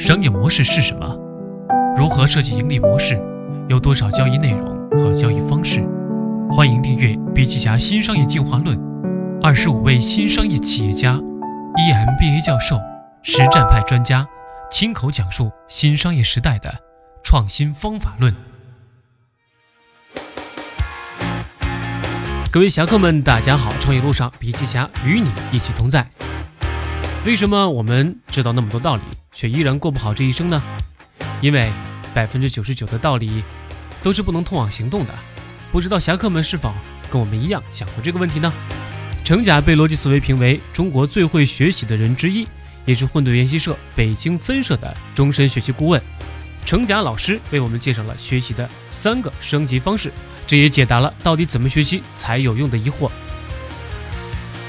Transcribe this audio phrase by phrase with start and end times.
[0.00, 1.14] 商业模式是什么？
[1.94, 3.20] 如何设计盈利模式？
[3.68, 5.86] 有多少交易内容和交易方式？
[6.50, 8.78] 欢迎订阅《笔记侠新商业进化论》，
[9.42, 12.80] 二十五位新商业企业家、EMBA 教授、
[13.22, 14.26] 实战派专家
[14.72, 16.72] 亲口讲述新商业时代的
[17.22, 18.34] 创新方法论。
[22.50, 23.70] 各位侠客们，大家好！
[23.82, 26.06] 创业路上，笔记侠与你一起同在。
[27.26, 30.62] 为什么我们知道那么多道理，却依然过不好这一生呢？
[31.42, 31.70] 因为
[32.14, 33.42] 百分之九十九的道理
[34.02, 35.14] 都是不能通往行动的。
[35.70, 36.72] 不知道侠客们是否
[37.10, 38.50] 跟我们一样想过这个问题呢？
[39.22, 42.48] 程甲被逻辑思维评为中国最会学习的人之一，
[42.86, 46.00] 也是混沌研习社北京分社的终身学习顾问。
[46.64, 50.10] 程甲老师为我们介绍了学习的三个升级方式，
[50.46, 53.10] 这也解答了到底怎么学习才有用的疑惑。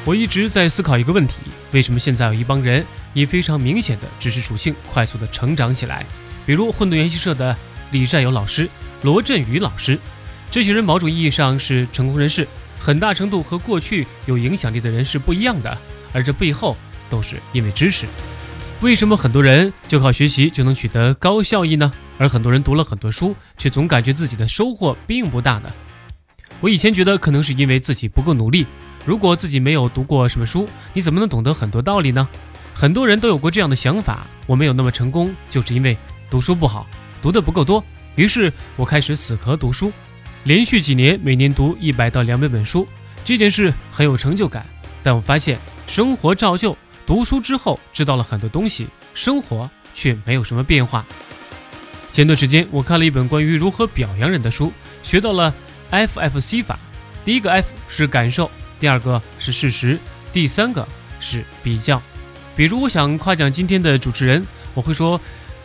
[0.04, 1.42] 我一直在思考一个问题：
[1.72, 2.84] 为什么现在有一帮人
[3.14, 6.04] 以非常明显的知识属性快速的成长起来？
[6.44, 7.56] 比如混沌研习社的
[7.92, 8.68] 李善友老师、
[9.04, 10.00] 罗振宇老师，
[10.50, 12.48] 这些人某种意义上是成功人士，
[12.80, 15.78] 很大程度和过去有影响力的人是不一样的，
[16.14, 16.76] 而这背后
[17.08, 18.08] 都是因为知识。
[18.82, 21.92] 为什么很多人就靠学习就能取得高效益呢？
[22.18, 25.72] 而很多人读了很多书，却总感觉自己的收获并不大呢？
[26.62, 28.66] 我以前觉得可能是因为自己不够努力。
[29.04, 32.28] 如果自己没有读过什么书，你怎么能懂得很多道理呢？
[32.74, 35.98] 很多人都有过这样的想法：我没有那么成功，就是因为
[36.30, 36.88] 读书不好，
[37.20, 37.84] 读的不够多。
[38.16, 39.92] 于是我开始死磕读书，
[40.44, 42.88] 连续几年每年读一百到两百本书，
[43.26, 44.64] 这件事很有成就感。
[45.02, 51.04] 但我发现生活照旧，读书之后知道了很多东西，生活却没有什么变化。
[52.12, 55.52] 前段时间我看了一本关于如何表扬人的书，学到了
[55.92, 56.80] FFC 法。
[57.24, 58.50] 第一个 F 是感受。
[58.80, 60.00] 第二个是事实，
[60.34, 60.88] 第三个
[61.20, 62.02] 是比较。
[62.56, 65.20] 比如，我想夸奖今天的主持人，我会说：“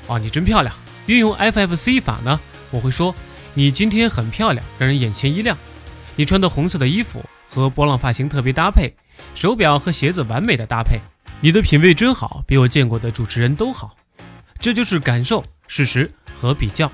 [0.07, 0.75] 啊，你真漂亮。”
[1.07, 2.39] 运用 FFC 法呢，
[2.71, 3.15] 我会说
[3.55, 5.57] ：“你今天很漂亮，让人眼前一亮。”
[6.15, 8.95] 你穿的红色的衣服和波浪发型特别搭配，
[9.35, 10.99] 手表和鞋子完美的搭配。
[11.41, 13.97] 你的品味真好，比我见过的主持人都好。
[14.59, 16.91] 这就是感受、事实和比较。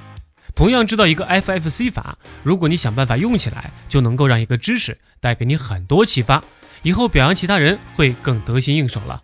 [0.54, 6.42] 同样知道一个 FFC 法，如果你想办法用起来，就能够让一个知识带给你很多启发，
[6.82, 9.22] 以后表扬其他人会更得心应手了。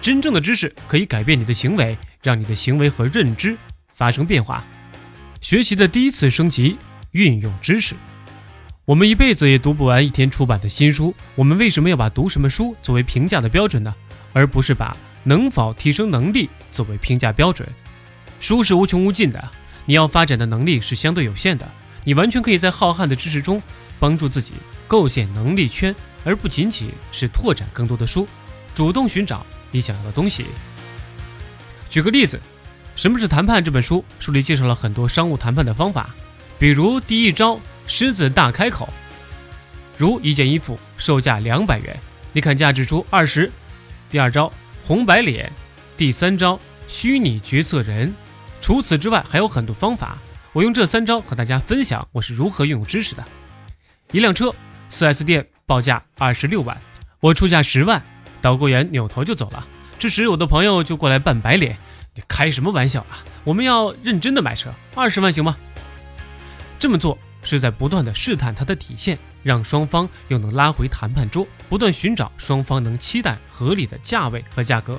[0.00, 3.56] 真正的知识可以改变你的行为，让你的行为和认知
[3.88, 4.64] 发生变化。
[5.40, 6.76] 学习的第一次升级，
[7.12, 7.94] 运用知识。
[8.84, 13.94] 我们一辈子也读不完一天出版的新书，我们为什么要把读什么书作为评价的标准呢？
[14.32, 17.68] 而不是把能否提升能力作为评价标准？
[18.38, 19.50] 书是无穷无尽的。
[19.90, 21.68] 你要发展的能力是相对有限的，
[22.04, 23.60] 你完全可以在浩瀚的知识中
[23.98, 24.52] 帮助自己
[24.86, 25.92] 构建能力圈，
[26.22, 28.24] 而不仅仅是拓展更多的书，
[28.72, 30.44] 主动寻找你想要的东西。
[31.88, 32.36] 举个例子，
[32.94, 36.14] 《什么是谈判》这本书书里介绍了很多商务谈判的方法，
[36.56, 37.58] 比如第一招
[37.88, 38.88] 狮子大开口，
[39.98, 41.98] 如一件衣服售价两百元，
[42.32, 43.50] 你砍价指出二十；
[44.08, 44.52] 第二招
[44.84, 45.50] 红白脸，
[45.96, 48.14] 第三招虚拟决策人。
[48.60, 50.18] 除此之外还有很多方法，
[50.52, 53.24] 我用这三招和大家分享我是如何运用知识的。
[54.12, 54.54] 一辆车
[54.90, 56.78] ，4S 店报价二十六万，
[57.20, 58.02] 我出价十万，
[58.42, 59.66] 导购员扭头就走了。
[59.98, 61.76] 这时我的朋友就过来扮白脸
[62.14, 63.24] ：“你开什么玩笑啊？
[63.44, 65.56] 我们要认真的买车，二十万行吗？”
[66.78, 74.98] 这么做是在不断的试探他的底线，让双方又能拉回谈判桌，不断寻找双方能期待合理的价位和价格。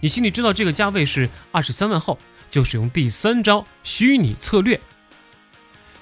[0.00, 2.18] 你心里知道这个价位是二十三万后。
[2.54, 4.80] 就使用第三招虚拟策略。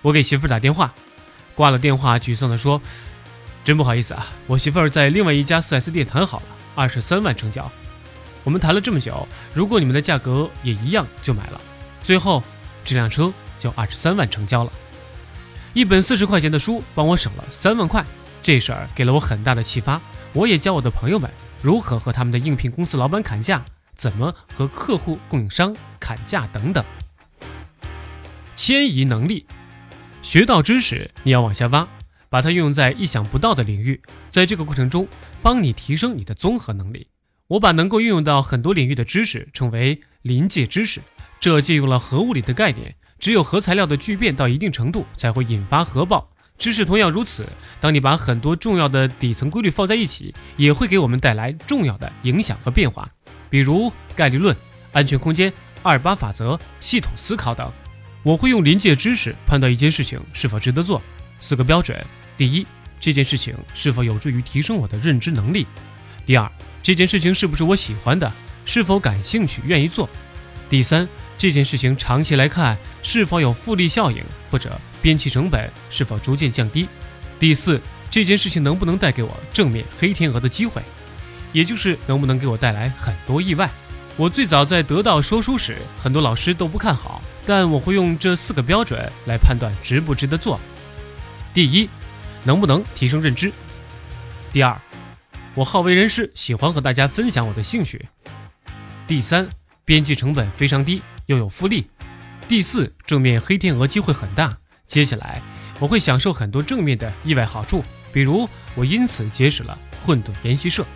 [0.03, 0.93] 我给媳妇儿打电话，
[1.55, 2.79] 挂了电话，沮丧地说
[3.65, 7.73] ：“真不好意思啊，我媳妇儿在另外一家 4S 店谈好了，二十三万成交。
[8.45, 11.59] 我们谈了这么久，如果你们的价格也一样，就买了。
[12.03, 12.43] 最后
[12.85, 14.71] 这辆车就二十三万成交了。
[15.73, 18.05] 一本四十块钱的书帮我省了三万块，
[18.43, 19.99] 这事儿给了我很大的启发。
[20.35, 21.31] 我也教我的朋友们
[21.63, 23.65] 如何和他们的应聘公司老板砍价。”
[23.97, 26.85] 怎么和客户、供应商砍价等等。
[28.55, 29.47] 迁移能力，
[30.23, 31.89] 学到知识你要往下挖，
[32.29, 34.01] 把它运用在意想不到的领域，
[34.31, 35.09] 在这个过程中
[35.43, 37.09] 帮你提升你的综合能力。
[37.49, 41.01] 我把能够运用到很多领域的知识称为临界知识，
[41.41, 46.31] 这借用了核物理的概念，只有核材料的聚变到一定程度才会引发核爆。
[46.57, 47.45] 知识同样如此，
[47.81, 53.09] 当你把很多重要的底层规律放在一起，也会给我们带来重要的影响和变化。
[53.53, 54.57] 比如概率论、
[54.93, 55.53] 安全空间、
[55.83, 57.71] 二八法则、系统思考等，
[58.23, 61.03] 我会用临界知识判断一件事情是否值得做。
[61.39, 62.03] 四个标准：
[62.39, 62.67] 第一，
[62.99, 65.67] 这件事情是否有助于提升我的认知能力；
[66.25, 66.51] 第二，
[66.83, 68.33] 这件事情是不是我喜欢的，
[68.65, 70.09] 是否感兴趣、愿意做；
[70.71, 71.07] 第三，
[71.37, 76.89] 这件事情长期来看是否有复利效应，或者边际成本是否逐渐降低？
[77.39, 77.79] 第四，
[78.11, 80.81] 这件事情能不能带给我正面黑天鹅的机会，
[81.53, 83.71] 也就是能不能给我带来很多意外？
[84.17, 90.59] 我最早在得到说书时，很多老师都不看好，但我会用这四个标准来判断值不值得做。
[91.55, 91.89] 第一，
[92.45, 93.53] 能不能提升认知？
[94.53, 94.77] 第二，
[95.55, 98.07] 我好为人师，喜欢和大家分享我的兴趣。
[99.07, 99.49] 第三。
[99.85, 101.85] 编辑成本非常低，又有复利。
[102.49, 104.57] 第四，正面黑天鹅机会很大。
[104.87, 105.43] 接下来
[105.81, 110.87] 我会享受很多正面的意外好处，比如我因此结识了混沌研习社。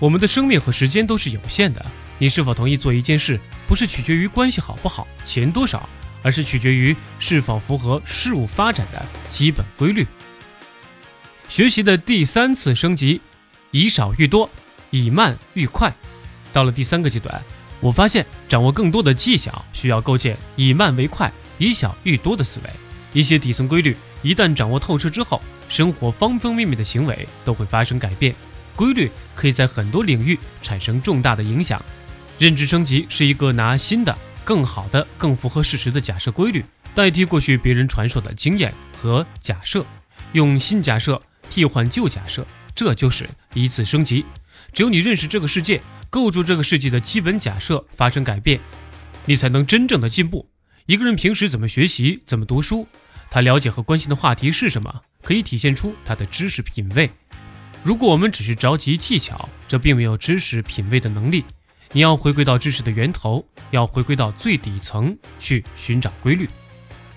[0.00, 1.84] 我们的生命和时间都是有限的，
[2.18, 3.38] 你是否同意做一件事，
[3.68, 5.86] 不是取决于关系好不好、钱多少，
[6.22, 10.06] 而是取决于是否符合事物发展的基本规律。
[11.50, 13.20] 学习的第三次升级，
[13.72, 14.48] 以少愈多，
[14.88, 15.94] 以慢愈快。
[16.50, 17.40] 到了第三个阶段。
[17.82, 22.70] 我发现，掌握更多的技巧需要构建以慢为快、以小愈多的思维。
[23.12, 28.34] 一些底层规律一旦掌握透彻之后，生活方方面面的行为都会发生改变。
[28.80, 31.84] 规律可以在很多领域产生重大的影响。
[32.38, 39.84] 认知升级是一个拿新的、更好的、更符合事实的假设规律代替过去别人传授的经验和假设，
[40.32, 44.24] 用新假设替换旧假设，这就是一次升级。
[44.72, 45.78] 只有你认识这个世界。
[46.08, 48.58] 构筑这个世界的基本假设发生改变，
[49.26, 50.50] 你才能真正的进步。
[50.86, 52.88] 一个人平时怎么学习，怎么读书，
[53.30, 57.08] 他了解和关心的话题是什么，可以体现出他的知识品味。
[57.82, 61.44] 如果我们只是着急技巧，这并没有知识品味的能力。
[61.92, 66.48] 你要回归到知识的源头，要回归到最底层去寻找规律。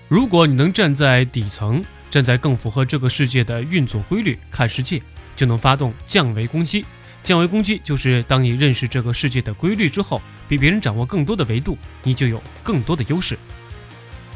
[0.08, 5.02] 如果你能站在底层，站在更符合这个世界的运作规律看世界，
[5.36, 6.84] 就能发动降维攻击。
[7.22, 13.38] 降维攻击就是当你认识这个世界的规律之后，比别人掌握更多的维度，你就有更多的优势。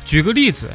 [0.05, 0.71] 举个例子，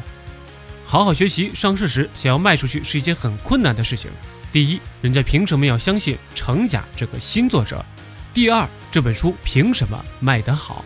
[0.84, 4.10] 好好学习，上市时想要卖出去是一件很困难的事情。
[4.54, 7.84] 第一，人家凭什么要相信程甲这个新作者？
[8.32, 10.84] 第二，这本书凭什么卖得好？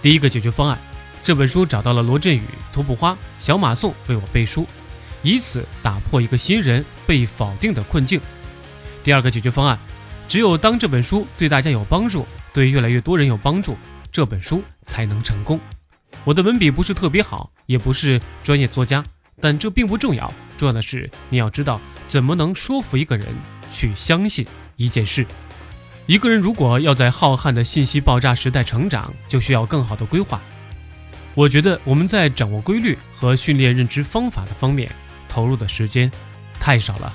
[0.00, 0.78] 第一个解决方案，
[1.20, 4.68] 这本书找到了罗振宇、托布花、小马宋为我背书，
[5.24, 8.20] 以此打破一个新人被否定的困境。
[9.02, 9.76] 第二个解决方案。
[10.28, 12.24] 只有当这本书对大家有帮助，
[12.54, 13.76] 对越来越多人有帮助，
[14.12, 15.58] 这本书才能成功。
[16.22, 19.04] 我的文笔不是特别好，也不是专业作家，
[19.40, 20.32] 但这并不重要。
[20.58, 23.26] 重要的是你要知道怎么能说服一个人
[23.72, 24.46] 去相信
[24.76, 25.26] 一件事。
[26.06, 30.40] 一个人如果要在浩瀚的信息爆炸时代成长，就需要更好的规划。
[31.34, 34.90] 我觉得我们在掌握规律和训练认知方法的方面
[35.28, 36.10] 投入的时间
[36.58, 37.12] 太少了。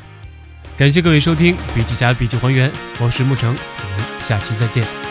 [0.78, 2.70] 感谢各位收听《笔记侠笔记还原》，
[3.00, 5.05] 我是沐橙，我们下期再见。